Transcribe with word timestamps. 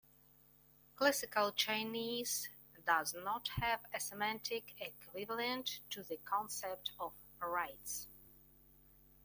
Classical 0.95 1.51
Chinese 1.51 2.49
does 2.87 3.13
not 3.13 3.49
have 3.61 3.81
a 3.93 3.99
semantic 3.99 4.73
equivalent 4.79 5.81
to 5.91 6.01
the 6.01 6.17
concept 6.25 6.89
of 6.99 7.13
"rights". 7.39 8.07